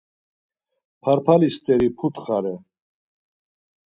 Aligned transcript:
Parpali 1.03 1.49
steri 1.57 1.89
putxare. 1.99 2.53